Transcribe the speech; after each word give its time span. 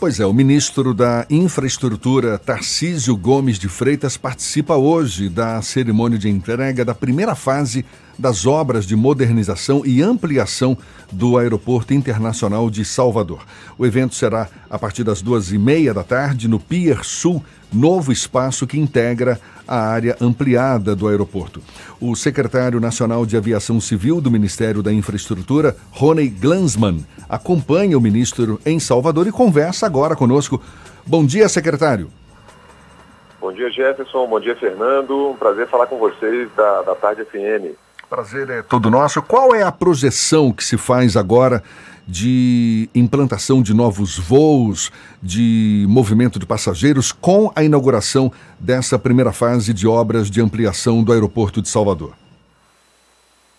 Pois 0.00 0.20
é, 0.20 0.24
o 0.24 0.32
ministro 0.32 0.94
da 0.94 1.26
Infraestrutura, 1.28 2.38
Tarcísio 2.38 3.16
Gomes 3.16 3.58
de 3.58 3.68
Freitas, 3.68 4.16
participa 4.16 4.76
hoje 4.76 5.28
da 5.28 5.60
cerimônia 5.60 6.16
de 6.16 6.28
entrega 6.28 6.84
da 6.84 6.94
primeira 6.94 7.34
fase 7.34 7.84
das 8.16 8.46
obras 8.46 8.86
de 8.86 8.94
modernização 8.94 9.82
e 9.84 10.00
ampliação 10.00 10.78
do 11.10 11.36
Aeroporto 11.36 11.92
Internacional 11.92 12.70
de 12.70 12.84
Salvador. 12.84 13.44
O 13.76 13.84
evento 13.84 14.14
será 14.14 14.48
a 14.70 14.78
partir 14.78 15.02
das 15.02 15.20
duas 15.20 15.50
e 15.50 15.58
meia 15.58 15.92
da 15.92 16.04
tarde 16.04 16.46
no 16.46 16.60
Pier 16.60 17.04
Sul, 17.04 17.42
novo 17.72 18.12
espaço 18.12 18.68
que 18.68 18.78
integra 18.78 19.40
a 19.68 19.78
área 19.78 20.16
ampliada 20.20 20.96
do 20.96 21.06
aeroporto. 21.06 21.62
O 22.00 22.16
secretário 22.16 22.80
nacional 22.80 23.26
de 23.26 23.36
Aviação 23.36 23.80
Civil 23.80 24.20
do 24.20 24.30
Ministério 24.30 24.82
da 24.82 24.92
Infraestrutura, 24.92 25.76
Rony 25.90 26.28
Glansman, 26.28 27.04
acompanha 27.28 27.98
o 27.98 28.00
ministro 28.00 28.58
em 28.64 28.80
Salvador 28.80 29.26
e 29.26 29.32
conversa 29.32 29.84
agora 29.84 30.16
conosco. 30.16 30.60
Bom 31.06 31.24
dia, 31.24 31.48
secretário. 31.48 32.10
Bom 33.40 33.52
dia, 33.52 33.70
Jefferson. 33.70 34.26
Bom 34.26 34.40
dia, 34.40 34.56
Fernando. 34.56 35.30
Um 35.30 35.36
prazer 35.36 35.68
falar 35.68 35.86
com 35.86 35.98
vocês 35.98 36.48
da, 36.56 36.82
da 36.82 36.94
Tarde 36.94 37.24
FM. 37.24 37.76
Prazer 38.08 38.48
é 38.48 38.62
todo 38.62 38.90
nosso. 38.90 39.20
Qual 39.20 39.54
é 39.54 39.62
a 39.62 39.70
projeção 39.70 40.50
que 40.50 40.64
se 40.64 40.78
faz 40.78 41.16
agora 41.16 41.62
de 42.08 42.88
implantação 42.94 43.60
de 43.60 43.74
novos 43.74 44.18
voos, 44.18 44.90
de 45.22 45.84
movimento 45.86 46.38
de 46.38 46.46
passageiros, 46.46 47.12
com 47.12 47.52
a 47.54 47.62
inauguração 47.62 48.32
dessa 48.58 48.98
primeira 48.98 49.30
fase 49.30 49.74
de 49.74 49.86
obras 49.86 50.30
de 50.30 50.40
ampliação 50.40 51.04
do 51.04 51.12
aeroporto 51.12 51.60
de 51.60 51.68
Salvador? 51.68 52.14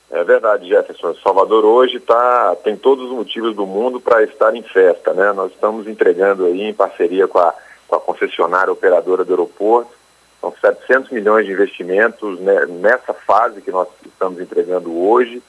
É 0.10 0.24
verdade, 0.24 0.68
Jefferson. 0.68 1.14
Salvador 1.24 1.64
hoje 1.64 2.00
tá, 2.00 2.58
tem 2.64 2.76
todos 2.76 3.06
os 3.06 3.12
motivos 3.12 3.56
do 3.56 3.68
mundo 3.68 4.02
para 4.02 4.24
estar 4.24 4.56
em 4.56 4.64
festa. 4.64 5.14
Né? 5.14 5.32
Nós 5.32 5.52
estamos 5.52 5.88
entregando 5.88 6.46
aí, 6.46 6.64
em 6.64 6.74
parceria 6.74 7.28
com 7.28 7.38
a, 7.38 7.54
com 7.88 7.96
a 7.98 8.00
concessionária 8.00 8.74
operadora 8.74 9.24
do 9.24 9.32
aeroporto, 9.32 9.92
são 10.42 10.52
700 10.60 11.12
milhões 11.12 11.46
de 11.46 11.52
investimentos 11.52 12.40
né, 12.40 12.66
nessa 12.66 13.14
fase 13.14 13.62
que 13.62 13.70
nós 13.70 13.88
estamos 14.04 14.42
entregando 14.42 14.92
hoje 14.98 15.44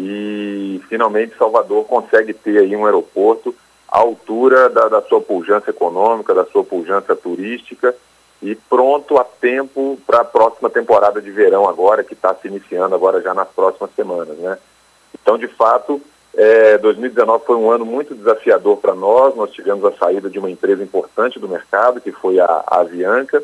e 0.00 0.80
finalmente 0.88 1.36
Salvador 1.36 1.84
consegue 1.84 2.32
ter 2.32 2.58
aí 2.58 2.76
um 2.76 2.86
aeroporto 2.86 3.52
à 3.88 3.98
altura 3.98 4.70
da, 4.70 4.86
da 4.88 5.02
sua 5.02 5.20
pujança 5.20 5.70
econômica, 5.70 6.32
da 6.32 6.44
sua 6.44 6.62
pujança 6.62 7.16
turística 7.16 7.92
e 8.40 8.54
pronto 8.54 9.18
a 9.18 9.24
tempo 9.24 9.98
para 10.06 10.20
a 10.20 10.24
próxima 10.24 10.70
temporada 10.70 11.20
de 11.20 11.32
verão 11.32 11.68
agora, 11.68 12.04
que 12.04 12.14
está 12.14 12.32
se 12.32 12.46
iniciando 12.46 12.94
agora 12.94 13.20
já 13.20 13.34
nas 13.34 13.48
próximas 13.48 13.90
semanas, 13.96 14.38
né? 14.38 14.56
Então, 15.20 15.36
de 15.36 15.48
fato, 15.48 16.00
é, 16.32 16.78
2019 16.78 17.44
foi 17.44 17.56
um 17.56 17.68
ano 17.68 17.84
muito 17.84 18.14
desafiador 18.14 18.76
para 18.76 18.94
nós, 18.94 19.34
nós 19.34 19.50
tivemos 19.50 19.84
a 19.84 19.92
saída 19.96 20.30
de 20.30 20.38
uma 20.38 20.48
empresa 20.50 20.80
importante 20.80 21.40
do 21.40 21.48
mercado, 21.48 22.00
que 22.00 22.12
foi 22.12 22.38
a, 22.38 22.44
a 22.44 22.80
Avianca, 22.80 23.42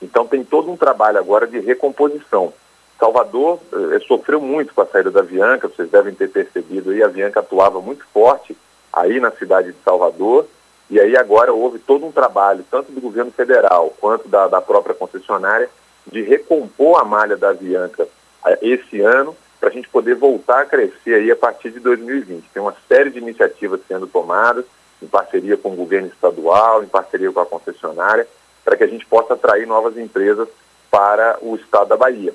então 0.00 0.24
tem 0.28 0.44
todo 0.44 0.70
um 0.70 0.76
trabalho 0.76 1.18
agora 1.18 1.44
de 1.44 1.58
recomposição. 1.58 2.52
Salvador 2.98 3.60
eh, 3.72 4.00
sofreu 4.00 4.40
muito 4.40 4.74
com 4.74 4.82
a 4.82 4.86
saída 4.86 5.10
da 5.10 5.20
Avianca, 5.20 5.68
vocês 5.68 5.88
devem 5.88 6.14
ter 6.14 6.28
percebido 6.28 6.90
aí, 6.90 7.02
a 7.02 7.06
Avianca 7.06 7.40
atuava 7.40 7.80
muito 7.80 8.04
forte 8.12 8.56
aí 8.92 9.20
na 9.20 9.30
cidade 9.30 9.72
de 9.72 9.78
Salvador, 9.84 10.46
e 10.90 10.98
aí 10.98 11.16
agora 11.16 11.52
houve 11.52 11.78
todo 11.78 12.04
um 12.04 12.12
trabalho, 12.12 12.64
tanto 12.70 12.90
do 12.90 13.00
governo 13.00 13.30
federal 13.30 13.94
quanto 14.00 14.26
da, 14.28 14.48
da 14.48 14.60
própria 14.60 14.94
concessionária, 14.94 15.70
de 16.06 16.22
recompor 16.22 17.00
a 17.00 17.04
malha 17.04 17.36
da 17.36 17.50
Avianca 17.50 18.08
eh, 18.46 18.58
esse 18.62 19.00
ano, 19.00 19.36
para 19.60 19.68
a 19.68 19.72
gente 19.72 19.88
poder 19.88 20.14
voltar 20.14 20.62
a 20.62 20.66
crescer 20.66 21.14
aí 21.14 21.30
a 21.30 21.36
partir 21.36 21.70
de 21.70 21.80
2020. 21.80 22.48
Tem 22.52 22.62
uma 22.62 22.74
série 22.88 23.10
de 23.10 23.18
iniciativas 23.18 23.80
sendo 23.86 24.06
tomadas, 24.06 24.64
em 25.00 25.06
parceria 25.06 25.56
com 25.56 25.72
o 25.72 25.76
governo 25.76 26.08
estadual, 26.08 26.82
em 26.82 26.88
parceria 26.88 27.30
com 27.30 27.40
a 27.40 27.46
concessionária, 27.46 28.26
para 28.64 28.76
que 28.76 28.84
a 28.84 28.88
gente 28.88 29.06
possa 29.06 29.34
atrair 29.34 29.66
novas 29.66 29.96
empresas 29.96 30.48
para 30.90 31.38
o 31.40 31.54
estado 31.56 31.88
da 31.88 31.96
Bahia. 31.96 32.34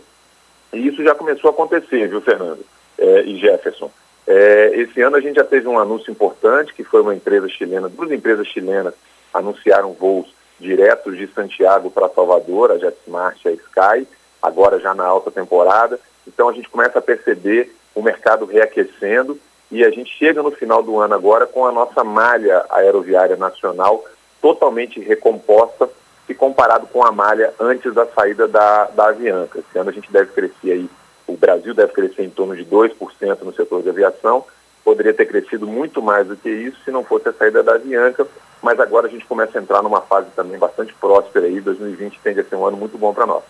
E 0.74 0.88
isso 0.88 1.04
já 1.04 1.14
começou 1.14 1.50
a 1.50 1.54
acontecer, 1.54 2.08
viu, 2.08 2.22
Fernando 2.22 2.66
é, 2.98 3.22
e 3.22 3.38
Jefferson? 3.38 3.92
É, 4.26 4.72
esse 4.76 5.02
ano 5.02 5.18
a 5.18 5.22
gente 5.22 5.36
já 5.36 5.44
teve 5.44 5.68
um 5.68 5.78
anúncio 5.78 6.12
importante, 6.12 6.74
que 6.74 6.84
foi 6.84 7.02
uma 7.02 7.14
empresa 7.14 7.48
chilena, 7.50 7.90
duas 7.90 8.12
empresas 8.12 8.48
chilenas 8.48 8.94
anunciaram 9.34 9.94
voos 9.94 10.34
diretos 10.60 11.18
de 11.18 11.28
Santiago 11.28 11.92
para 11.92 12.10
Salvador, 12.10 12.72
a 12.72 12.78
JetSmart 12.78 13.44
e 13.44 13.50
a 13.50 13.52
Sky, 13.52 14.08
agora 14.42 14.80
já 14.80 14.94
na 14.94 15.06
alta 15.06 15.30
temporada. 15.30 16.00
Então 16.28 16.48
a 16.48 16.54
gente 16.54 16.70
começa 16.70 17.00
a 17.00 17.02
perceber 17.02 17.76
o 17.94 18.02
mercado 18.02 18.46
reaquecendo 18.46 19.38
e 19.70 19.84
a 19.84 19.90
gente 19.90 20.16
chega 20.18 20.42
no 20.42 20.52
final 20.52 20.82
do 20.82 21.00
ano 21.00 21.14
agora 21.14 21.46
com 21.46 21.66
a 21.66 21.72
nossa 21.72 22.04
malha 22.04 22.66
aeroviária 22.70 23.36
nacional 23.36 24.04
totalmente 24.42 25.00
recomposta 25.00 25.90
se 26.26 26.34
comparado 26.34 26.88
com 26.88 27.04
a 27.04 27.12
malha 27.12 27.54
antes 27.60 27.94
da 27.94 28.06
saída 28.06 28.48
da, 28.48 28.86
da 28.86 29.10
Avianca. 29.10 29.60
Esse 29.60 29.78
ano 29.78 29.90
a 29.90 29.94
gente 29.94 30.12
deve 30.12 30.32
crescer 30.32 30.72
aí, 30.72 30.90
o 31.28 31.36
Brasil 31.36 31.74
deve 31.74 31.94
crescer 31.94 32.24
em 32.24 32.30
torno 32.30 32.56
de 32.56 32.66
2% 32.66 33.42
no 33.42 33.54
setor 33.54 33.82
de 33.82 33.90
aviação, 33.90 34.46
poderia 34.84 35.14
ter 35.14 35.26
crescido 35.26 35.66
muito 35.66 36.02
mais 36.02 36.28
do 36.28 36.36
que 36.36 36.50
isso 36.50 36.78
se 36.84 36.92
não 36.92 37.04
fosse 37.04 37.30
a 37.30 37.34
saída 37.34 37.64
da 37.64 37.76
Avianca, 37.76 38.28
mas 38.62 38.80
agora 38.80 39.08
a 39.08 39.10
gente 39.10 39.26
começa 39.26 39.58
a 39.58 39.62
entrar 39.62 39.82
numa 39.82 40.02
fase 40.02 40.28
também 40.36 40.58
bastante 40.58 40.94
próspera 40.94 41.46
aí, 41.46 41.60
2020 41.60 42.20
tende 42.24 42.40
a 42.40 42.44
ser 42.44 42.56
um 42.56 42.66
ano 42.66 42.78
muito 42.78 42.98
bom 42.98 43.14
para 43.14 43.26
nós. 43.26 43.44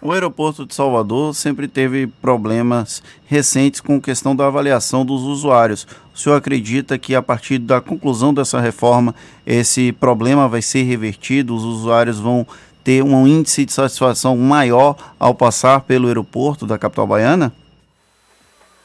O 0.00 0.12
aeroporto 0.12 0.64
de 0.64 0.76
Salvador 0.76 1.34
sempre 1.34 1.66
teve 1.66 2.06
problemas 2.06 3.02
recentes 3.26 3.80
com 3.80 4.00
questão 4.00 4.34
da 4.34 4.46
avaliação 4.46 5.04
dos 5.04 5.22
usuários. 5.22 5.88
O 6.14 6.18
senhor 6.18 6.36
acredita 6.36 6.96
que 6.96 7.16
a 7.16 7.22
partir 7.22 7.58
da 7.58 7.80
conclusão 7.80 8.32
dessa 8.32 8.60
reforma 8.60 9.12
esse 9.44 9.90
problema 9.90 10.46
vai 10.46 10.62
ser 10.62 10.84
revertido, 10.84 11.52
os 11.52 11.64
usuários 11.64 12.20
vão 12.20 12.46
ter 12.84 13.02
um 13.02 13.26
índice 13.26 13.64
de 13.64 13.72
satisfação 13.72 14.36
maior 14.36 14.94
ao 15.18 15.34
passar 15.34 15.80
pelo 15.80 16.06
aeroporto 16.06 16.64
da 16.64 16.78
capital 16.78 17.06
baiana? 17.06 17.52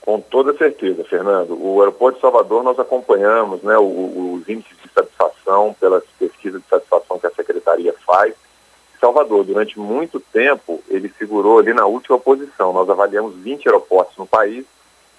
Com 0.02 0.20
toda 0.20 0.58
certeza, 0.58 1.04
Fernando. 1.04 1.56
O 1.64 1.80
aeroporto 1.80 2.16
de 2.16 2.22
Salvador 2.22 2.64
nós 2.64 2.80
acompanhamos 2.80 3.62
né, 3.62 3.78
os 3.78 4.50
índices 4.50 4.78
de 4.84 4.90
satisfação 4.92 5.76
pelas 5.80 6.04
pesquisas 6.18 6.60
de 6.60 6.68
satisfação 6.68 7.20
que 7.20 7.28
a 7.28 7.32
secretaria 7.32 7.94
faz 8.04 8.34
Salvador, 9.04 9.44
durante 9.44 9.78
muito 9.78 10.18
tempo, 10.18 10.82
ele 10.88 11.10
figurou 11.10 11.60
ali 11.60 11.74
na 11.74 11.86
última 11.86 12.18
posição. 12.18 12.72
Nós 12.72 12.90
avaliamos 12.90 13.36
20 13.36 13.68
aeroportos 13.68 14.16
no 14.16 14.26
país 14.26 14.66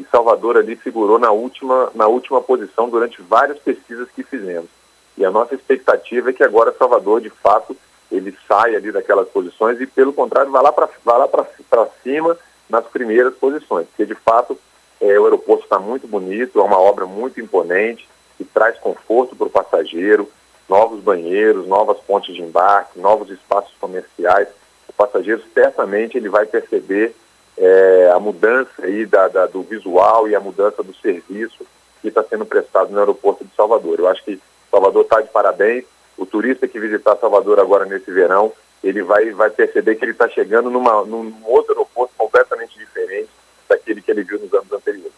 e 0.00 0.04
Salvador 0.04 0.56
ali 0.56 0.74
figurou 0.74 1.18
na 1.18 1.30
última, 1.30 1.90
na 1.94 2.06
última 2.06 2.40
posição 2.40 2.88
durante 2.88 3.20
várias 3.20 3.58
pesquisas 3.58 4.08
que 4.10 4.22
fizemos. 4.22 4.70
E 5.18 5.24
a 5.24 5.30
nossa 5.30 5.54
expectativa 5.54 6.30
é 6.30 6.32
que 6.32 6.42
agora 6.42 6.74
Salvador, 6.78 7.20
de 7.20 7.28
fato, 7.28 7.76
ele 8.10 8.34
saia 8.48 8.78
ali 8.78 8.90
daquelas 8.90 9.28
posições 9.28 9.78
e, 9.78 9.86
pelo 9.86 10.14
contrário, 10.14 10.50
vá 10.50 10.62
lá 10.62 10.72
para 10.72 11.86
cima 12.02 12.38
nas 12.70 12.86
primeiras 12.86 13.34
posições. 13.34 13.86
Porque, 13.88 14.06
de 14.06 14.14
fato, 14.14 14.58
é, 14.98 15.20
o 15.20 15.24
aeroporto 15.24 15.64
está 15.64 15.78
muito 15.78 16.08
bonito, 16.08 16.58
é 16.58 16.62
uma 16.62 16.80
obra 16.80 17.04
muito 17.04 17.38
imponente, 17.38 18.08
que 18.38 18.44
traz 18.46 18.78
conforto 18.78 19.36
para 19.36 19.46
o 19.46 19.50
passageiro, 19.50 20.26
novos 20.68 21.00
banheiros, 21.00 21.66
novas 21.66 21.98
pontes 22.00 22.34
de 22.34 22.42
embarque, 22.42 22.98
novos 22.98 23.30
espaços 23.30 23.74
comerciais. 23.80 24.48
O 24.88 24.92
passageiro 24.92 25.42
certamente 25.52 26.16
ele 26.16 26.28
vai 26.28 26.46
perceber 26.46 27.14
é, 27.56 28.10
a 28.14 28.18
mudança 28.18 28.70
aí 28.82 29.06
da, 29.06 29.28
da, 29.28 29.46
do 29.46 29.62
visual 29.62 30.28
e 30.28 30.34
a 30.34 30.40
mudança 30.40 30.82
do 30.82 30.94
serviço 30.94 31.66
que 32.00 32.08
está 32.08 32.22
sendo 32.22 32.44
prestado 32.44 32.90
no 32.90 32.98
aeroporto 32.98 33.44
de 33.44 33.54
Salvador. 33.54 33.98
Eu 33.98 34.08
acho 34.08 34.24
que 34.24 34.40
Salvador 34.70 35.02
está 35.02 35.20
de 35.20 35.28
parabéns. 35.28 35.84
O 36.16 36.26
turista 36.26 36.68
que 36.68 36.78
visitar 36.78 37.16
Salvador 37.16 37.58
agora 37.58 37.84
nesse 37.84 38.10
verão, 38.10 38.52
ele 38.82 39.02
vai, 39.02 39.30
vai 39.30 39.50
perceber 39.50 39.96
que 39.96 40.04
ele 40.04 40.12
está 40.12 40.28
chegando 40.28 40.70
numa, 40.70 41.04
num 41.04 41.32
outro 41.44 41.72
aeroporto 41.72 42.12
completamente 42.16 42.78
diferente 42.78 43.30
daquele 43.68 44.02
que 44.02 44.10
ele 44.10 44.22
viu 44.22 44.38
nos 44.38 44.52
anos 44.52 44.72
anteriores. 44.72 45.12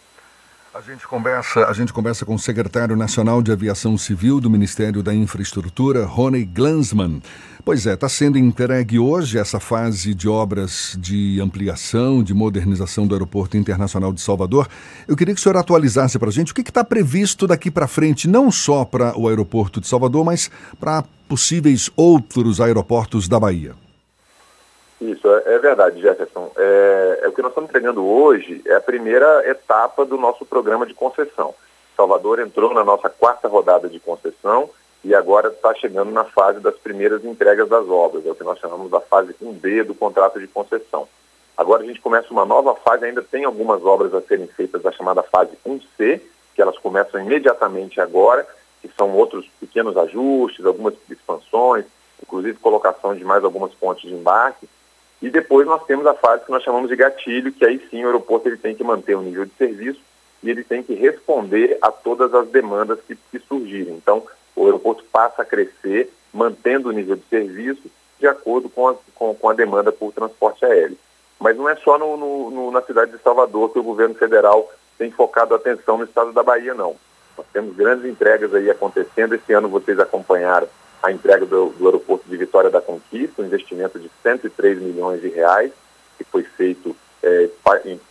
A 0.77 0.81
gente 0.81 1.07
conversa, 1.07 1.65
a 1.65 1.73
gente 1.73 1.91
conversa 1.91 2.23
com 2.23 2.35
o 2.35 2.39
secretário 2.39 2.95
nacional 2.95 3.41
de 3.41 3.51
Aviação 3.51 3.97
Civil 3.97 4.39
do 4.39 4.47
Ministério 4.47 5.01
da 5.01 5.11
Infraestrutura, 5.11 6.05
Rony 6.05 6.45
Glansman. 6.45 7.19
Pois 7.65 7.87
é, 7.87 7.95
está 7.95 8.07
sendo 8.07 8.37
entregue 8.37 8.99
hoje 8.99 9.39
essa 9.39 9.59
fase 9.59 10.13
de 10.13 10.29
obras 10.29 10.95
de 11.01 11.41
ampliação, 11.41 12.21
de 12.21 12.31
modernização 12.31 13.07
do 13.07 13.15
Aeroporto 13.15 13.57
Internacional 13.57 14.13
de 14.13 14.21
Salvador. 14.21 14.69
Eu 15.07 15.15
queria 15.15 15.33
que 15.33 15.39
o 15.39 15.43
senhor 15.43 15.57
atualizasse 15.57 16.19
para 16.19 16.29
a 16.29 16.31
gente 16.31 16.51
o 16.51 16.55
que 16.55 16.61
está 16.61 16.83
previsto 16.83 17.47
daqui 17.47 17.71
para 17.71 17.87
frente, 17.87 18.27
não 18.27 18.51
só 18.51 18.85
para 18.85 19.17
o 19.17 19.27
Aeroporto 19.27 19.81
de 19.81 19.87
Salvador, 19.87 20.23
mas 20.23 20.51
para 20.79 21.03
possíveis 21.27 21.89
outros 21.95 22.61
aeroportos 22.61 23.27
da 23.27 23.39
Bahia. 23.39 23.73
Isso, 24.99 25.27
é, 25.27 25.55
é 25.55 25.59
verdade, 25.59 26.01
Jefferson. 26.01 26.51
É, 26.57 27.19
é, 27.23 27.27
o 27.27 27.31
que 27.31 27.41
nós 27.41 27.51
estamos 27.51 27.69
entregando 27.69 28.05
hoje 28.05 28.61
é 28.65 28.75
a 28.75 28.81
primeira 28.81 29.47
etapa 29.47 30.05
do 30.05 30.17
nosso 30.17 30.45
programa 30.45 30.85
de 30.85 30.93
concessão. 30.93 31.53
Salvador 31.95 32.39
entrou 32.39 32.73
na 32.73 32.83
nossa 32.83 33.09
quarta 33.09 33.47
rodada 33.47 33.87
de 33.87 33.99
concessão 33.99 34.69
e 35.03 35.13
agora 35.13 35.49
está 35.49 35.73
chegando 35.75 36.11
na 36.11 36.23
fase 36.23 36.59
das 36.59 36.75
primeiras 36.77 37.23
entregas 37.23 37.69
das 37.69 37.87
obras, 37.87 38.25
é 38.25 38.31
o 38.31 38.35
que 38.35 38.43
nós 38.43 38.59
chamamos 38.59 38.89
da 38.89 38.99
fase 38.99 39.35
1B 39.41 39.83
do 39.83 39.95
contrato 39.95 40.39
de 40.39 40.47
concessão. 40.47 41.07
Agora 41.55 41.83
a 41.83 41.85
gente 41.85 42.01
começa 42.01 42.31
uma 42.31 42.45
nova 42.45 42.75
fase, 42.75 43.05
ainda 43.05 43.21
tem 43.21 43.45
algumas 43.45 43.83
obras 43.83 44.13
a 44.13 44.21
serem 44.21 44.47
feitas 44.47 44.81
da 44.81 44.91
chamada 44.91 45.23
fase 45.23 45.57
1C, 45.65 46.21
que 46.53 46.61
elas 46.61 46.77
começam 46.77 47.19
imediatamente 47.19 48.01
agora, 48.01 48.47
que 48.81 48.89
são 48.97 49.11
outros 49.11 49.47
pequenos 49.59 49.97
ajustes, 49.97 50.65
algumas 50.65 50.93
expansões, 51.09 51.85
inclusive 52.21 52.57
colocação 52.59 53.15
de 53.15 53.23
mais 53.23 53.43
algumas 53.43 53.73
pontes 53.73 54.07
de 54.07 54.13
embarque. 54.13 54.67
E 55.21 55.29
depois 55.29 55.65
nós 55.65 55.83
temos 55.85 56.05
a 56.05 56.13
fase 56.13 56.45
que 56.45 56.51
nós 56.51 56.63
chamamos 56.63 56.89
de 56.89 56.95
gatilho, 56.95 57.51
que 57.51 57.65
aí 57.65 57.81
sim 57.89 58.03
o 58.03 58.07
aeroporto 58.07 58.47
ele 58.47 58.57
tem 58.57 58.75
que 58.75 58.83
manter 58.83 59.15
o 59.15 59.21
nível 59.21 59.45
de 59.45 59.53
serviço 59.57 59.99
e 60.43 60.49
ele 60.49 60.63
tem 60.63 60.83
que 60.83 60.93
responder 60.93 61.77
a 61.81 61.91
todas 61.91 62.33
as 62.33 62.47
demandas 62.49 62.99
que, 63.07 63.17
que 63.31 63.39
surgirem. 63.39 63.95
Então, 63.95 64.23
o 64.55 64.65
aeroporto 64.65 65.03
passa 65.11 65.41
a 65.41 65.45
crescer, 65.45 66.11
mantendo 66.31 66.89
o 66.89 66.91
nível 66.91 67.15
de 67.15 67.23
serviço 67.29 67.89
de 68.19 68.27
acordo 68.27 68.69
com 68.69 68.87
a, 68.87 68.95
com, 69.15 69.33
com 69.33 69.49
a 69.49 69.53
demanda 69.53 69.91
por 69.91 70.11
transporte 70.11 70.65
aéreo. 70.65 70.97
Mas 71.39 71.55
não 71.55 71.69
é 71.69 71.75
só 71.77 71.97
no, 71.97 72.17
no, 72.17 72.49
no, 72.49 72.71
na 72.71 72.81
cidade 72.81 73.11
de 73.11 73.21
Salvador 73.21 73.71
que 73.71 73.79
o 73.79 73.83
governo 73.83 74.15
federal 74.15 74.71
tem 74.97 75.11
focado 75.11 75.53
a 75.53 75.57
atenção 75.57 75.97
no 75.97 76.03
estado 76.03 76.31
da 76.31 76.41
Bahia, 76.41 76.73
não. 76.73 76.95
Nós 77.37 77.45
temos 77.53 77.75
grandes 77.75 78.05
entregas 78.05 78.53
aí 78.53 78.69
acontecendo. 78.69 79.35
Esse 79.35 79.53
ano 79.53 79.69
vocês 79.69 79.99
acompanharam 79.99 80.67
a 81.01 81.11
entrega 81.11 81.45
do, 81.45 81.69
do 81.69 81.85
aeroporto 81.85 82.27
de 82.27 82.37
Vitória 82.37 82.69
da 82.69 82.81
Conquista, 82.81 83.41
um 83.41 83.45
investimento 83.45 83.99
de 83.99 84.09
103 84.23 84.79
milhões 84.79 85.21
de 85.21 85.29
reais, 85.29 85.71
que 86.17 86.23
foi 86.23 86.43
feito 86.43 86.95
é, 87.23 87.49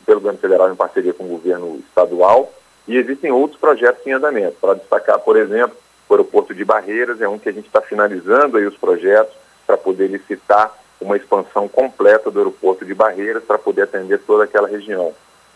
pelo 0.04 0.20
governo 0.20 0.38
federal 0.38 0.70
em 0.70 0.76
parceria 0.76 1.12
com 1.12 1.24
o 1.24 1.28
governo 1.28 1.82
estadual. 1.88 2.52
E 2.86 2.96
existem 2.96 3.32
outros 3.32 3.58
projetos 3.60 4.06
em 4.06 4.12
andamento. 4.12 4.56
Para 4.60 4.74
destacar, 4.74 5.18
por 5.18 5.36
exemplo, 5.36 5.76
o 6.08 6.14
aeroporto 6.14 6.54
de 6.54 6.64
Barreiras 6.64 7.20
é 7.20 7.28
um 7.28 7.38
que 7.38 7.48
a 7.48 7.52
gente 7.52 7.66
está 7.66 7.80
finalizando 7.80 8.56
aí 8.56 8.66
os 8.66 8.76
projetos 8.76 9.34
para 9.66 9.76
poder 9.76 10.06
licitar 10.06 10.72
uma 11.00 11.16
expansão 11.16 11.68
completa 11.68 12.30
do 12.30 12.38
aeroporto 12.38 12.84
de 12.84 12.94
Barreiras 12.94 13.42
para 13.42 13.58
poder 13.58 13.82
atender 13.82 14.20
toda 14.20 14.44
aquela 14.44 14.68
região. 14.68 15.12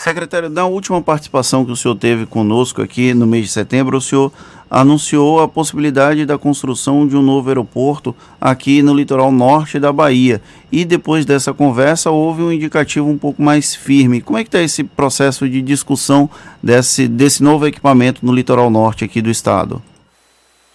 Secretário, 0.00 0.48
na 0.48 0.66
última 0.66 1.02
participação 1.02 1.62
que 1.62 1.72
o 1.72 1.76
senhor 1.76 1.94
teve 1.94 2.24
conosco 2.24 2.80
aqui 2.80 3.12
no 3.12 3.26
mês 3.26 3.44
de 3.44 3.52
setembro, 3.52 3.98
o 3.98 4.00
senhor 4.00 4.32
anunciou 4.70 5.40
a 5.40 5.46
possibilidade 5.46 6.24
da 6.24 6.38
construção 6.38 7.06
de 7.06 7.14
um 7.14 7.20
novo 7.20 7.50
aeroporto 7.50 8.16
aqui 8.40 8.80
no 8.80 8.94
litoral 8.94 9.30
norte 9.30 9.78
da 9.78 9.92
Bahia. 9.92 10.40
E 10.72 10.86
depois 10.86 11.26
dessa 11.26 11.52
conversa 11.52 12.10
houve 12.10 12.40
um 12.40 12.50
indicativo 12.50 13.06
um 13.06 13.18
pouco 13.18 13.42
mais 13.42 13.74
firme. 13.74 14.22
Como 14.22 14.38
é 14.38 14.42
que 14.42 14.48
está 14.48 14.62
esse 14.62 14.82
processo 14.84 15.46
de 15.46 15.60
discussão 15.60 16.30
desse, 16.62 17.06
desse 17.06 17.42
novo 17.42 17.66
equipamento 17.66 18.24
no 18.24 18.32
litoral 18.32 18.70
norte 18.70 19.04
aqui 19.04 19.20
do 19.20 19.28
estado? 19.28 19.82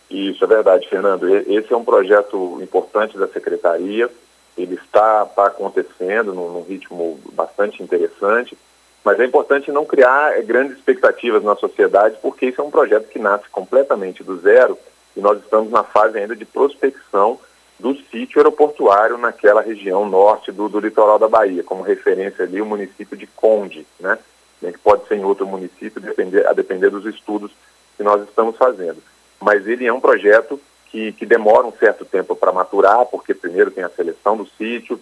Isso 0.08 0.44
é 0.44 0.48
verdade, 0.48 0.88
Fernando. 0.88 1.28
Esse 1.28 1.74
é 1.74 1.76
um 1.76 1.84
projeto 1.84 2.60
importante 2.62 3.18
da 3.18 3.28
Secretaria. 3.28 4.08
Ele 4.56 4.76
está, 4.76 5.26
está 5.28 5.48
acontecendo 5.48 6.32
num, 6.32 6.54
num 6.54 6.62
ritmo 6.62 7.20
bastante 7.34 7.82
interessante. 7.82 8.56
Mas 9.06 9.20
é 9.20 9.26
importante 9.26 9.72
não 9.72 9.86
criar 9.86 10.42
grandes 10.42 10.78
expectativas 10.78 11.44
na 11.44 11.56
sociedade, 11.56 12.18
porque 12.24 12.48
isso 12.48 12.60
é 12.60 12.64
um 12.64 12.72
projeto 12.72 13.08
que 13.08 13.20
nasce 13.20 13.48
completamente 13.52 14.24
do 14.24 14.40
zero 14.40 14.76
e 15.16 15.22
nós 15.22 15.38
estamos 15.38 15.72
na 15.72 15.84
fase 15.84 16.18
ainda 16.18 16.36
de 16.36 16.44
prospecção 16.44 17.40
do 17.80 17.96
sítio 18.10 18.40
aeroportuário 18.40 19.16
naquela 19.20 19.62
região 19.62 20.10
norte 20.10 20.52
do, 20.52 20.68
do 20.68 20.80
litoral 20.80 21.20
da 21.20 21.28
Bahia, 21.28 21.64
como 21.64 21.84
referência 21.84 22.46
ali 22.46 22.60
o 22.60 22.66
município 22.66 23.16
de 23.16 23.28
Conde, 23.28 23.86
né? 24.00 24.18
Que 24.60 24.78
pode 24.80 25.08
ser 25.08 25.18
em 25.18 25.24
outro 25.24 25.46
município, 25.46 26.02
depender, 26.02 26.48
a 26.48 26.54
depender 26.54 26.90
dos 26.90 27.06
estudos 27.06 27.52
que 27.96 28.02
nós 28.02 28.24
estamos 28.24 28.58
fazendo. 28.58 28.98
Mas 29.40 29.68
ele 29.68 29.86
é 29.86 29.94
um 29.94 30.00
projeto 30.00 30.60
que, 30.90 31.12
que 31.12 31.28
demora 31.28 31.68
um 31.68 31.74
certo 31.74 32.06
tempo 32.06 32.36
para 32.36 32.52
maturar, 32.52 33.06
porque 33.06 33.36
primeiro 33.36 33.70
tem 33.70 33.84
a 33.84 33.90
seleção 33.90 34.36
do 34.36 34.48
sítio, 34.58 35.00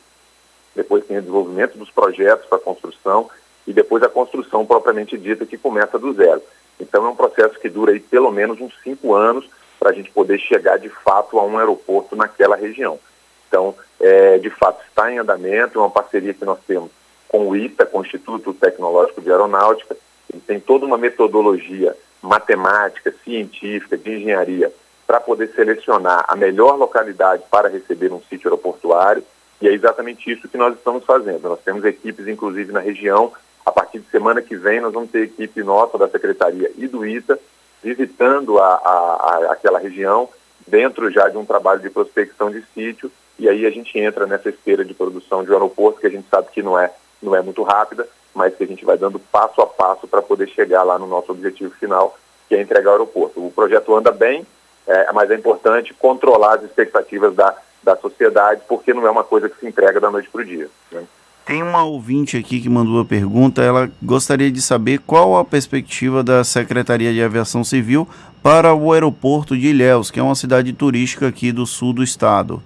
depois 0.75 1.05
tem 1.05 1.17
o 1.17 1.21
desenvolvimento 1.21 1.77
dos 1.77 1.89
projetos 1.89 2.45
para 2.47 2.59
construção 2.59 3.29
e 3.67 3.73
depois 3.73 4.03
a 4.03 4.09
construção 4.09 4.65
propriamente 4.65 5.17
dita 5.17 5.45
que 5.45 5.57
começa 5.57 5.97
do 5.97 6.13
zero. 6.13 6.41
Então 6.79 7.05
é 7.05 7.09
um 7.09 7.15
processo 7.15 7.59
que 7.59 7.69
dura 7.69 7.91
aí 7.91 7.99
pelo 7.99 8.31
menos 8.31 8.59
uns 8.59 8.73
cinco 8.83 9.13
anos 9.13 9.49
para 9.79 9.91
a 9.91 9.93
gente 9.93 10.11
poder 10.11 10.39
chegar 10.39 10.77
de 10.77 10.89
fato 10.89 11.37
a 11.37 11.43
um 11.43 11.57
aeroporto 11.57 12.15
naquela 12.15 12.55
região. 12.55 12.99
Então, 13.47 13.75
é, 13.99 14.37
de 14.37 14.49
fato, 14.49 14.83
está 14.87 15.11
em 15.11 15.19
andamento, 15.19 15.77
é 15.77 15.81
uma 15.81 15.89
parceria 15.89 16.33
que 16.33 16.45
nós 16.45 16.59
temos 16.65 16.89
com 17.27 17.49
o 17.49 17.55
ITA, 17.55 17.85
com 17.85 17.99
o 17.99 18.01
Instituto 18.01 18.53
Tecnológico 18.53 19.19
de 19.19 19.31
Aeronáutica, 19.31 19.97
ele 20.31 20.41
tem 20.45 20.59
toda 20.59 20.85
uma 20.85 20.97
metodologia 20.97 21.95
matemática, 22.21 23.13
científica, 23.23 23.97
de 23.97 24.17
engenharia, 24.17 24.71
para 25.05 25.19
poder 25.19 25.51
selecionar 25.55 26.23
a 26.27 26.35
melhor 26.35 26.77
localidade 26.77 27.43
para 27.49 27.69
receber 27.69 28.13
um 28.13 28.21
sítio 28.29 28.47
aeroportuário, 28.47 29.23
e 29.59 29.67
é 29.67 29.73
exatamente 29.73 30.31
isso 30.31 30.47
que 30.47 30.57
nós 30.57 30.75
estamos 30.75 31.03
fazendo. 31.05 31.49
Nós 31.49 31.59
temos 31.61 31.83
equipes, 31.85 32.27
inclusive, 32.27 32.71
na 32.71 32.79
região, 32.79 33.33
a 33.65 33.71
partir 33.71 33.99
de 33.99 34.09
semana 34.09 34.41
que 34.41 34.55
vem, 34.55 34.81
nós 34.81 34.93
vamos 34.93 35.09
ter 35.09 35.23
equipe 35.23 35.63
nossa 35.63 35.97
da 35.97 36.07
Secretaria 36.07 36.71
e 36.77 36.87
do 36.87 37.05
ITA 37.05 37.39
visitando 37.83 38.59
a, 38.59 38.65
a, 38.65 39.47
a, 39.49 39.51
aquela 39.51 39.77
região, 39.77 40.29
dentro 40.65 41.11
já 41.11 41.27
de 41.27 41.37
um 41.37 41.45
trabalho 41.45 41.81
de 41.81 41.89
prospecção 41.89 42.49
de 42.49 42.63
sítio, 42.73 43.11
e 43.37 43.49
aí 43.49 43.65
a 43.65 43.69
gente 43.69 43.97
entra 43.99 44.25
nessa 44.25 44.49
esteira 44.49 44.85
de 44.85 44.93
produção 44.93 45.43
de 45.43 45.51
um 45.51 45.53
aeroporto, 45.53 45.99
que 45.99 46.07
a 46.07 46.09
gente 46.09 46.27
sabe 46.29 46.47
que 46.51 46.63
não 46.63 46.79
é, 46.79 46.91
não 47.21 47.35
é 47.35 47.41
muito 47.41 47.61
rápida, 47.63 48.07
mas 48.33 48.55
que 48.55 48.63
a 48.63 48.67
gente 48.67 48.85
vai 48.85 48.97
dando 48.97 49.19
passo 49.19 49.61
a 49.61 49.67
passo 49.67 50.07
para 50.07 50.21
poder 50.21 50.47
chegar 50.47 50.83
lá 50.83 50.97
no 50.97 51.07
nosso 51.07 51.31
objetivo 51.31 51.73
final, 51.75 52.17
que 52.47 52.55
é 52.55 52.61
entregar 52.61 52.91
o 52.91 52.93
aeroporto. 52.93 53.45
O 53.45 53.51
projeto 53.51 53.95
anda 53.95 54.11
bem, 54.11 54.45
é, 54.87 55.11
mas 55.11 55.29
é 55.29 55.35
importante 55.35 55.93
controlar 55.93 56.55
as 56.55 56.63
expectativas 56.63 57.35
da, 57.35 57.55
da 57.83 57.95
sociedade, 57.97 58.61
porque 58.67 58.93
não 58.93 59.05
é 59.05 59.11
uma 59.11 59.23
coisa 59.23 59.49
que 59.49 59.59
se 59.59 59.67
entrega 59.67 59.99
da 59.99 60.09
noite 60.09 60.29
para 60.29 60.41
o 60.41 60.45
dia. 60.45 60.69
Né? 60.91 61.03
Tem 61.45 61.61
uma 61.61 61.83
ouvinte 61.83 62.37
aqui 62.37 62.61
que 62.61 62.69
mandou 62.69 63.01
a 63.01 63.05
pergunta, 63.05 63.61
ela 63.61 63.91
gostaria 64.01 64.49
de 64.49 64.61
saber 64.61 64.99
qual 64.99 65.37
a 65.37 65.43
perspectiva 65.43 66.23
da 66.23 66.41
Secretaria 66.41 67.11
de 67.11 67.21
Aviação 67.21 67.65
Civil 67.65 68.07
para 68.41 68.73
o 68.73 68.93
aeroporto 68.93 69.57
de 69.57 69.67
Ilhéus, 69.67 70.09
que 70.09 70.21
é 70.21 70.23
uma 70.23 70.35
cidade 70.35 70.71
turística 70.71 71.27
aqui 71.27 71.51
do 71.51 71.65
sul 71.65 71.91
do 71.91 72.01
estado. 72.01 72.63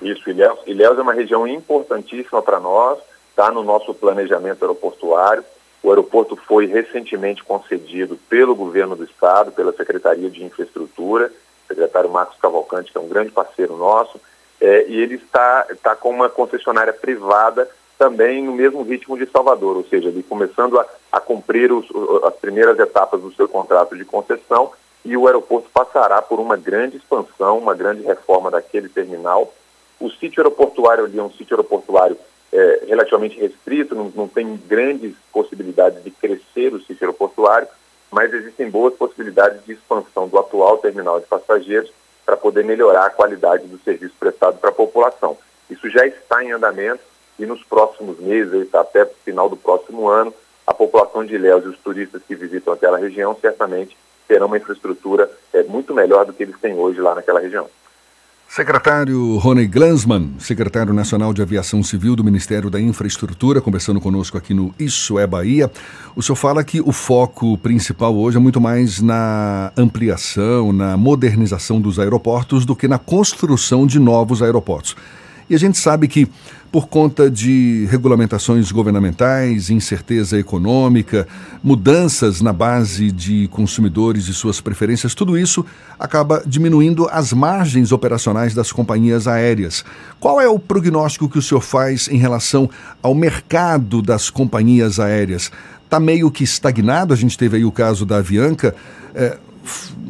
Isso, 0.00 0.30
Ilhéus, 0.30 0.60
Ilhéus 0.68 0.98
é 0.98 1.02
uma 1.02 1.12
região 1.12 1.48
importantíssima 1.48 2.40
para 2.40 2.60
nós, 2.60 3.00
está 3.30 3.50
no 3.50 3.64
nosso 3.64 3.92
planejamento 3.92 4.62
aeroportuário. 4.62 5.42
O 5.82 5.90
aeroporto 5.90 6.36
foi 6.36 6.66
recentemente 6.66 7.42
concedido 7.42 8.16
pelo 8.28 8.54
governo 8.54 8.94
do 8.94 9.02
estado, 9.02 9.50
pela 9.50 9.72
Secretaria 9.72 10.30
de 10.30 10.44
Infraestrutura, 10.44 11.32
secretário 11.66 12.08
Marcos 12.08 12.38
Cavalcante, 12.40 12.92
que 12.92 12.98
é 12.98 13.00
um 13.00 13.08
grande 13.08 13.32
parceiro 13.32 13.76
nosso, 13.76 14.20
é, 14.60 14.86
e 14.88 15.00
ele 15.00 15.14
está, 15.14 15.66
está 15.70 15.94
com 15.94 16.10
uma 16.10 16.28
concessionária 16.28 16.92
privada 16.92 17.68
também 17.98 18.44
no 18.44 18.52
mesmo 18.52 18.82
ritmo 18.82 19.18
de 19.18 19.26
Salvador, 19.26 19.76
ou 19.76 19.84
seja, 19.84 20.08
ele 20.08 20.22
começando 20.22 20.78
a, 20.78 20.86
a 21.10 21.20
cumprir 21.20 21.72
os, 21.72 21.86
as 22.24 22.34
primeiras 22.36 22.78
etapas 22.78 23.20
do 23.20 23.32
seu 23.34 23.48
contrato 23.48 23.96
de 23.96 24.04
concessão 24.04 24.70
e 25.04 25.16
o 25.16 25.26
aeroporto 25.26 25.68
passará 25.70 26.22
por 26.22 26.38
uma 26.38 26.56
grande 26.56 26.96
expansão, 26.96 27.58
uma 27.58 27.74
grande 27.74 28.02
reforma 28.02 28.50
daquele 28.50 28.88
terminal. 28.88 29.52
O 29.98 30.10
sítio 30.10 30.40
aeroportuário 30.40 31.04
ali 31.04 31.18
é 31.18 31.22
um 31.22 31.30
sítio 31.30 31.56
aeroportuário 31.56 32.16
é, 32.52 32.84
relativamente 32.86 33.38
restrito, 33.38 33.94
não, 33.94 34.12
não 34.14 34.28
tem 34.28 34.56
grandes 34.68 35.14
possibilidades 35.32 36.02
de 36.02 36.10
crescer 36.10 36.72
o 36.72 36.80
sítio 36.80 37.06
aeroportuário, 37.06 37.68
mas 38.10 38.32
existem 38.32 38.70
boas 38.70 38.94
possibilidades 38.94 39.64
de 39.64 39.72
expansão 39.72 40.28
do 40.28 40.38
atual 40.38 40.78
terminal 40.78 41.20
de 41.20 41.26
passageiros 41.26 41.90
para 42.28 42.36
poder 42.36 42.62
melhorar 42.62 43.06
a 43.06 43.10
qualidade 43.10 43.66
do 43.66 43.78
serviço 43.78 44.12
prestado 44.20 44.58
para 44.58 44.68
a 44.68 44.72
população. 44.72 45.38
Isso 45.70 45.88
já 45.88 46.06
está 46.06 46.44
em 46.44 46.52
andamento 46.52 47.00
e 47.38 47.46
nos 47.46 47.64
próximos 47.64 48.20
meses, 48.20 48.68
até 48.74 49.04
o 49.04 49.10
final 49.24 49.48
do 49.48 49.56
próximo 49.56 50.06
ano, 50.06 50.34
a 50.66 50.74
população 50.74 51.24
de 51.24 51.36
Ilhéus 51.36 51.64
e 51.64 51.68
os 51.68 51.78
turistas 51.78 52.20
que 52.28 52.34
visitam 52.34 52.74
aquela 52.74 52.98
região 52.98 53.34
certamente 53.40 53.96
terão 54.26 54.46
uma 54.46 54.58
infraestrutura 54.58 55.30
é, 55.54 55.62
muito 55.62 55.94
melhor 55.94 56.26
do 56.26 56.34
que 56.34 56.42
eles 56.42 56.60
têm 56.60 56.74
hoje 56.74 57.00
lá 57.00 57.14
naquela 57.14 57.40
região. 57.40 57.66
Secretário 58.58 59.36
Rony 59.36 59.68
Glansman, 59.68 60.32
secretário 60.36 60.92
nacional 60.92 61.32
de 61.32 61.40
Aviação 61.40 61.80
Civil 61.80 62.16
do 62.16 62.24
Ministério 62.24 62.68
da 62.68 62.80
Infraestrutura, 62.80 63.60
conversando 63.60 64.00
conosco 64.00 64.36
aqui 64.36 64.52
no 64.52 64.74
Isso 64.76 65.16
é 65.16 65.24
Bahia. 65.28 65.70
O 66.16 66.20
senhor 66.24 66.34
fala 66.34 66.64
que 66.64 66.80
o 66.80 66.90
foco 66.90 67.56
principal 67.58 68.16
hoje 68.16 68.36
é 68.36 68.40
muito 68.40 68.60
mais 68.60 69.00
na 69.00 69.70
ampliação, 69.76 70.72
na 70.72 70.96
modernização 70.96 71.80
dos 71.80 72.00
aeroportos 72.00 72.66
do 72.66 72.74
que 72.74 72.88
na 72.88 72.98
construção 72.98 73.86
de 73.86 74.00
novos 74.00 74.42
aeroportos. 74.42 74.96
E 75.48 75.54
a 75.54 75.58
gente 75.58 75.78
sabe 75.78 76.08
que, 76.08 76.26
por 76.70 76.86
conta 76.86 77.30
de 77.30 77.86
regulamentações 77.90 78.70
governamentais, 78.70 79.70
incerteza 79.70 80.38
econômica, 80.38 81.26
mudanças 81.62 82.40
na 82.40 82.52
base 82.52 83.10
de 83.10 83.48
consumidores 83.48 84.28
e 84.28 84.34
suas 84.34 84.60
preferências, 84.60 85.14
tudo 85.14 85.38
isso 85.38 85.64
acaba 85.98 86.42
diminuindo 86.46 87.08
as 87.10 87.32
margens 87.32 87.90
operacionais 87.90 88.54
das 88.54 88.70
companhias 88.70 89.26
aéreas. 89.26 89.84
Qual 90.20 90.40
é 90.40 90.48
o 90.48 90.58
prognóstico 90.58 91.28
que 91.28 91.38
o 91.38 91.42
senhor 91.42 91.62
faz 91.62 92.08
em 92.08 92.18
relação 92.18 92.68
ao 93.02 93.14
mercado 93.14 94.02
das 94.02 94.28
companhias 94.28 95.00
aéreas? 95.00 95.50
Está 95.84 95.98
meio 95.98 96.30
que 96.30 96.44
estagnado, 96.44 97.14
a 97.14 97.16
gente 97.16 97.38
teve 97.38 97.56
aí 97.56 97.64
o 97.64 97.72
caso 97.72 98.04
da 98.04 98.18
Avianca. 98.18 98.74
É, 99.14 99.38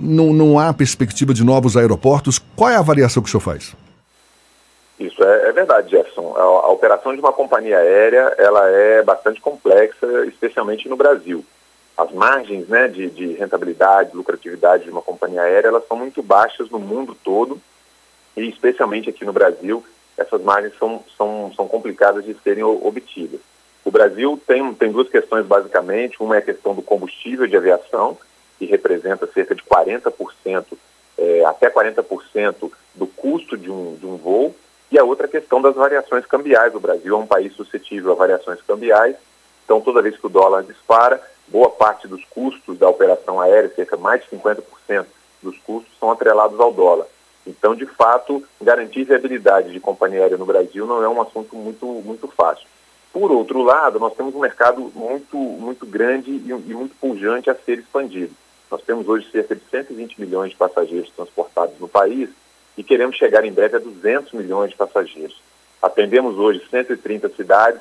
não, 0.00 0.32
não 0.32 0.58
há 0.58 0.72
perspectiva 0.72 1.32
de 1.32 1.44
novos 1.44 1.76
aeroportos. 1.76 2.40
Qual 2.56 2.68
é 2.68 2.74
a 2.74 2.80
avaliação 2.80 3.22
que 3.22 3.28
o 3.28 3.30
senhor 3.30 3.40
faz? 3.40 3.74
Isso 4.98 5.22
é, 5.22 5.48
é 5.48 5.52
verdade, 5.52 5.90
Jefferson. 5.90 6.34
A, 6.36 6.42
a, 6.42 6.68
operação 6.70 7.14
de 7.14 7.20
uma 7.20 7.32
companhia 7.32 7.78
aérea 7.78 8.34
ela 8.36 8.68
é 8.68 9.02
bastante 9.02 9.40
complexa, 9.40 10.06
especialmente 10.26 10.88
no 10.88 10.96
Brasil. 10.96 11.44
As 11.96 12.10
margens 12.12 12.68
né, 12.68 12.88
de, 12.88 13.08
de 13.10 13.32
rentabilidade, 13.34 14.16
lucratividade 14.16 14.84
de 14.84 14.90
uma 14.90 15.02
companhia 15.02 15.42
aérea, 15.42 15.68
elas 15.68 15.86
são 15.86 15.96
muito 15.96 16.22
baixas 16.22 16.68
no 16.70 16.78
mundo 16.78 17.16
todo 17.22 17.60
e 18.36 18.48
especialmente 18.48 19.10
aqui 19.10 19.24
no 19.24 19.32
Brasil, 19.32 19.84
essas 20.16 20.42
margens 20.42 20.72
são, 20.78 21.02
são, 21.16 21.52
são 21.54 21.68
complicadas 21.68 22.24
de 22.24 22.34
serem 22.42 22.64
obtidas. 22.64 23.40
O 23.84 23.90
Brasil 23.90 24.40
tem, 24.46 24.74
tem 24.74 24.92
duas 24.92 25.08
questões 25.08 25.46
basicamente, 25.46 26.22
uma 26.22 26.36
é 26.36 26.38
a 26.38 26.42
questão 26.42 26.74
do 26.74 26.82
combustível 26.82 27.46
de 27.46 27.56
aviação, 27.56 28.18
que 28.58 28.66
representa 28.66 29.26
cerca 29.28 29.54
de 29.54 29.62
40%, 29.62 30.64
é, 31.16 31.44
até 31.44 31.70
40% 31.70 32.70
do 32.94 33.06
custo 33.06 33.56
de 33.56 33.70
um, 33.70 33.94
de 33.94 34.06
um 34.06 34.16
voo, 34.16 34.54
e 34.90 34.98
a 34.98 35.04
outra 35.04 35.28
questão 35.28 35.60
das 35.60 35.74
variações 35.74 36.24
cambiais. 36.26 36.74
O 36.74 36.80
Brasil 36.80 37.14
é 37.14 37.18
um 37.18 37.26
país 37.26 37.52
suscetível 37.54 38.12
a 38.12 38.14
variações 38.14 38.60
cambiais, 38.62 39.16
então 39.64 39.80
toda 39.80 40.02
vez 40.02 40.16
que 40.16 40.26
o 40.26 40.30
dólar 40.30 40.62
dispara, 40.62 41.20
boa 41.46 41.70
parte 41.70 42.08
dos 42.08 42.24
custos 42.24 42.78
da 42.78 42.88
operação 42.88 43.40
aérea, 43.40 43.72
cerca 43.74 43.96
de 43.96 44.02
mais 44.02 44.22
de 44.22 44.36
50% 44.36 45.06
dos 45.42 45.58
custos, 45.58 45.92
são 45.98 46.10
atrelados 46.10 46.58
ao 46.58 46.72
dólar. 46.72 47.06
Então, 47.46 47.74
de 47.74 47.86
fato, 47.86 48.44
garantir 48.60 49.04
viabilidade 49.04 49.72
de 49.72 49.80
companhia 49.80 50.20
aérea 50.20 50.36
no 50.36 50.44
Brasil 50.44 50.86
não 50.86 51.02
é 51.02 51.08
um 51.08 51.20
assunto 51.20 51.56
muito, 51.56 51.86
muito 51.86 52.28
fácil. 52.28 52.66
Por 53.12 53.32
outro 53.32 53.62
lado, 53.62 53.98
nós 53.98 54.14
temos 54.14 54.34
um 54.34 54.40
mercado 54.40 54.92
muito, 54.94 55.36
muito 55.36 55.86
grande 55.86 56.30
e, 56.30 56.50
e 56.50 56.74
muito 56.74 56.94
pujante 57.00 57.48
a 57.48 57.54
ser 57.54 57.78
expandido. 57.78 58.34
Nós 58.70 58.82
temos 58.82 59.08
hoje 59.08 59.30
cerca 59.30 59.56
de 59.56 59.62
120 59.70 60.20
milhões 60.20 60.50
de 60.50 60.56
passageiros 60.56 61.10
transportados 61.10 61.78
no 61.80 61.88
país, 61.88 62.28
e 62.78 62.84
queremos 62.84 63.16
chegar 63.16 63.44
em 63.44 63.52
breve 63.52 63.76
a 63.76 63.80
200 63.80 64.32
milhões 64.32 64.70
de 64.70 64.76
passageiros. 64.76 65.42
Atendemos 65.82 66.38
hoje 66.38 66.62
130 66.70 67.28
cidades, 67.30 67.80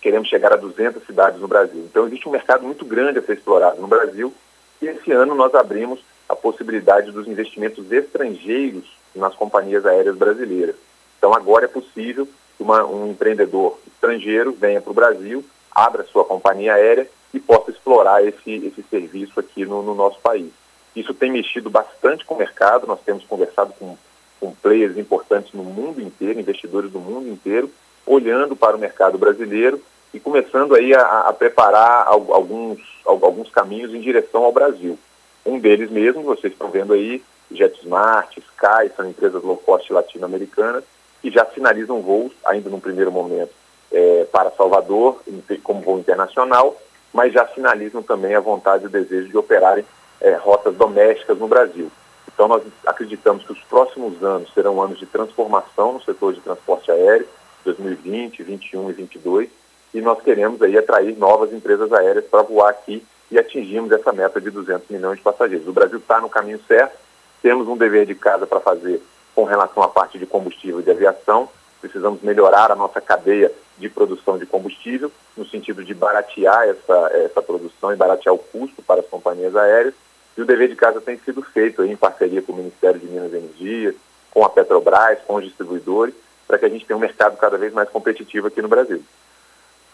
queremos 0.00 0.28
chegar 0.28 0.52
a 0.52 0.56
200 0.56 1.04
cidades 1.04 1.40
no 1.40 1.48
Brasil. 1.48 1.80
Então 1.90 2.06
existe 2.06 2.28
um 2.28 2.32
mercado 2.32 2.62
muito 2.62 2.84
grande 2.84 3.18
a 3.18 3.22
ser 3.22 3.32
explorado 3.32 3.80
no 3.80 3.88
Brasil 3.88 4.32
e 4.80 4.86
esse 4.86 5.10
ano 5.10 5.34
nós 5.34 5.52
abrimos 5.52 5.98
a 6.28 6.36
possibilidade 6.36 7.10
dos 7.10 7.26
investimentos 7.26 7.90
estrangeiros 7.90 8.84
nas 9.16 9.34
companhias 9.34 9.84
aéreas 9.84 10.16
brasileiras. 10.16 10.76
Então 11.18 11.34
agora 11.34 11.64
é 11.64 11.68
possível 11.68 12.28
que 12.56 12.62
uma, 12.62 12.84
um 12.84 13.10
empreendedor 13.10 13.80
estrangeiro 13.84 14.52
venha 14.52 14.80
para 14.80 14.92
o 14.92 14.94
Brasil, 14.94 15.44
abra 15.74 16.04
sua 16.04 16.24
companhia 16.24 16.74
aérea 16.74 17.08
e 17.32 17.40
possa 17.40 17.72
explorar 17.72 18.24
esse, 18.24 18.54
esse 18.64 18.84
serviço 18.88 19.40
aqui 19.40 19.66
no, 19.66 19.82
no 19.82 19.92
nosso 19.92 20.20
país. 20.20 20.52
Isso 20.94 21.12
tem 21.12 21.32
mexido 21.32 21.68
bastante 21.68 22.24
com 22.24 22.34
o 22.34 22.38
mercado, 22.38 22.86
nós 22.86 23.00
temos 23.04 23.24
conversado 23.24 23.72
com, 23.78 23.96
com 24.40 24.52
players 24.52 24.96
importantes 24.96 25.52
no 25.52 25.64
mundo 25.64 26.00
inteiro, 26.00 26.38
investidores 26.38 26.90
do 26.90 27.00
mundo 27.00 27.28
inteiro, 27.28 27.70
olhando 28.06 28.54
para 28.54 28.76
o 28.76 28.78
mercado 28.78 29.18
brasileiro 29.18 29.80
e 30.12 30.20
começando 30.20 30.74
aí 30.74 30.94
a, 30.94 31.20
a 31.28 31.32
preparar 31.32 32.06
alguns, 32.06 32.80
alguns 33.04 33.50
caminhos 33.50 33.92
em 33.92 34.00
direção 34.00 34.44
ao 34.44 34.52
Brasil. 34.52 34.98
Um 35.44 35.58
deles 35.58 35.90
mesmo, 35.90 36.22
vocês 36.22 36.52
estão 36.52 36.70
vendo 36.70 36.92
aí, 36.92 37.22
JetSmart, 37.50 38.36
Sky, 38.36 38.92
são 38.96 39.08
empresas 39.08 39.42
low 39.42 39.56
cost 39.56 39.92
latino-americanas 39.92 40.84
que 41.20 41.30
já 41.30 41.44
finalizam 41.44 42.00
voos, 42.00 42.32
ainda 42.44 42.68
num 42.70 42.80
primeiro 42.80 43.10
momento, 43.10 43.50
é, 43.90 44.26
para 44.30 44.50
Salvador, 44.50 45.22
como 45.62 45.80
voo 45.80 45.98
internacional, 45.98 46.76
mas 47.12 47.32
já 47.32 47.46
finalizam 47.46 48.02
também 48.02 48.34
a 48.34 48.40
vontade 48.40 48.84
e 48.84 48.86
o 48.86 48.90
desejo 48.90 49.28
de 49.28 49.36
operarem 49.36 49.84
é, 50.20 50.34
rotas 50.34 50.74
domésticas 50.74 51.38
no 51.38 51.48
Brasil. 51.48 51.90
Então, 52.32 52.48
nós 52.48 52.62
acreditamos 52.86 53.44
que 53.44 53.52
os 53.52 53.60
próximos 53.62 54.22
anos 54.22 54.52
serão 54.52 54.82
anos 54.82 54.98
de 54.98 55.06
transformação 55.06 55.92
no 55.94 56.02
setor 56.02 56.32
de 56.32 56.40
transporte 56.40 56.90
aéreo, 56.90 57.28
2020, 57.64 58.38
2021 58.38 58.80
e 58.80 58.94
2022, 58.94 59.48
e 59.94 60.00
nós 60.00 60.20
queremos 60.20 60.60
aí 60.60 60.76
atrair 60.76 61.16
novas 61.16 61.52
empresas 61.52 61.92
aéreas 61.92 62.24
para 62.24 62.42
voar 62.42 62.70
aqui 62.70 63.04
e 63.30 63.38
atingirmos 63.38 63.92
essa 63.92 64.12
meta 64.12 64.40
de 64.40 64.50
200 64.50 64.88
milhões 64.88 65.18
de 65.18 65.22
passageiros. 65.22 65.68
O 65.68 65.72
Brasil 65.72 65.98
está 65.98 66.20
no 66.20 66.28
caminho 66.28 66.60
certo, 66.66 66.96
temos 67.40 67.68
um 67.68 67.76
dever 67.76 68.04
de 68.04 68.14
casa 68.14 68.46
para 68.46 68.60
fazer 68.60 69.00
com 69.34 69.44
relação 69.44 69.82
à 69.82 69.88
parte 69.88 70.18
de 70.18 70.26
combustível 70.26 70.80
e 70.80 70.82
de 70.82 70.90
aviação, 70.90 71.48
precisamos 71.80 72.22
melhorar 72.22 72.70
a 72.70 72.76
nossa 72.76 73.00
cadeia 73.00 73.52
de 73.78 73.88
produção 73.88 74.38
de 74.38 74.46
combustível, 74.46 75.10
no 75.36 75.46
sentido 75.46 75.84
de 75.84 75.94
baratear 75.94 76.68
essa, 76.68 77.10
essa 77.12 77.42
produção 77.42 77.92
e 77.92 77.96
baratear 77.96 78.34
o 78.34 78.38
custo 78.38 78.82
para 78.82 79.00
as 79.00 79.06
companhias 79.06 79.54
aéreas, 79.56 79.94
e 80.36 80.42
o 80.42 80.44
dever 80.44 80.68
de 80.68 80.76
casa 80.76 81.00
tem 81.00 81.18
sido 81.18 81.42
feito 81.42 81.84
em 81.84 81.96
parceria 81.96 82.42
com 82.42 82.52
o 82.52 82.56
Ministério 82.56 82.98
de 82.98 83.06
Minas 83.06 83.32
e 83.32 83.36
Energia, 83.36 83.94
com 84.30 84.44
a 84.44 84.50
Petrobras, 84.50 85.18
com 85.26 85.36
os 85.36 85.44
distribuidores, 85.44 86.14
para 86.46 86.58
que 86.58 86.66
a 86.66 86.68
gente 86.68 86.84
tenha 86.84 86.96
um 86.96 87.00
mercado 87.00 87.36
cada 87.36 87.56
vez 87.56 87.72
mais 87.72 87.88
competitivo 87.88 88.48
aqui 88.48 88.60
no 88.60 88.68
Brasil. 88.68 89.02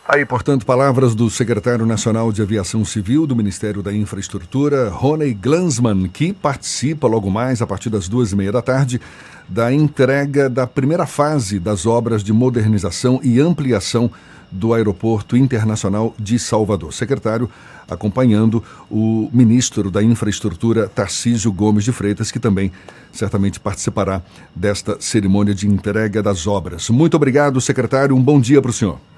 Aí, 0.08 0.24
portanto, 0.24 0.66
palavras 0.66 1.14
do 1.14 1.30
secretário 1.30 1.86
nacional 1.86 2.32
de 2.32 2.42
Aviação 2.42 2.84
Civil 2.84 3.26
do 3.26 3.36
Ministério 3.36 3.82
da 3.82 3.92
Infraestrutura, 3.92 4.88
Rony 4.88 5.32
Glansman, 5.32 6.08
que 6.08 6.32
participa 6.32 7.06
logo 7.06 7.30
mais, 7.30 7.62
a 7.62 7.66
partir 7.66 7.90
das 7.90 8.08
duas 8.08 8.32
e 8.32 8.36
meia 8.36 8.50
da 8.50 8.60
tarde, 8.60 9.00
da 9.48 9.72
entrega 9.72 10.48
da 10.48 10.66
primeira 10.66 11.06
fase 11.06 11.60
das 11.60 11.86
obras 11.86 12.24
de 12.24 12.32
modernização 12.32 13.20
e 13.22 13.38
ampliação 13.40 14.10
do 14.50 14.74
Aeroporto 14.74 15.36
Internacional 15.36 16.12
de 16.18 16.38
Salvador. 16.38 16.92
Secretário 16.92 17.48
acompanhando 17.88 18.62
o 18.90 19.28
ministro 19.32 19.90
da 19.90 20.02
Infraestrutura, 20.02 20.88
Tarcísio 20.88 21.52
Gomes 21.52 21.84
de 21.84 21.92
Freitas, 21.92 22.30
que 22.30 22.38
também 22.38 22.70
certamente 23.12 23.58
participará 23.58 24.22
desta 24.54 24.96
cerimônia 25.00 25.54
de 25.54 25.66
entrega 25.66 26.22
das 26.22 26.46
obras. 26.46 26.88
Muito 26.88 27.16
obrigado, 27.16 27.60
secretário. 27.60 28.14
Um 28.14 28.22
bom 28.22 28.40
dia 28.40 28.62
para 28.62 28.70
o 28.70 28.74
senhor. 28.74 29.09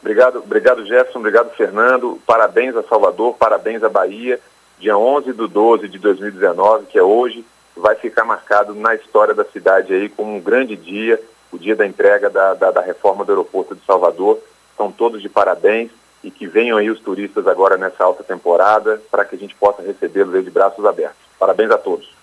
Obrigado, 0.00 0.38
obrigado 0.38 0.86
Jefferson, 0.86 1.18
obrigado 1.18 1.54
Fernando. 1.54 2.20
Parabéns 2.26 2.76
a 2.76 2.82
Salvador, 2.82 3.34
parabéns 3.34 3.82
à 3.82 3.88
Bahia. 3.88 4.40
Dia 4.78 4.96
11 4.96 5.32
de 5.32 5.48
12 5.48 5.88
de 5.88 5.98
2019, 5.98 6.86
que 6.86 6.98
é 6.98 7.02
hoje, 7.02 7.44
vai 7.76 7.96
ficar 7.96 8.24
marcado 8.24 8.74
na 8.74 8.94
história 8.94 9.34
da 9.34 9.44
cidade 9.44 9.92
aí 9.92 10.08
como 10.08 10.36
um 10.36 10.40
grande 10.40 10.76
dia, 10.76 11.20
o 11.50 11.58
dia 11.58 11.74
da 11.74 11.86
entrega 11.86 12.30
da, 12.30 12.54
da, 12.54 12.70
da 12.70 12.80
reforma 12.80 13.24
do 13.24 13.32
aeroporto 13.32 13.74
de 13.74 13.84
Salvador. 13.84 14.38
Estão 14.70 14.92
todos 14.92 15.20
de 15.20 15.28
parabéns 15.28 15.90
e 16.22 16.30
que 16.30 16.46
venham 16.46 16.78
aí 16.78 16.90
os 16.90 17.00
turistas 17.00 17.46
agora 17.46 17.76
nessa 17.76 18.04
alta 18.04 18.22
temporada 18.22 19.00
para 19.10 19.24
que 19.24 19.34
a 19.34 19.38
gente 19.38 19.54
possa 19.54 19.82
recebê-los 19.82 20.44
de 20.44 20.50
braços 20.50 20.84
abertos. 20.84 21.18
Parabéns 21.38 21.70
a 21.70 21.78
todos. 21.78 22.17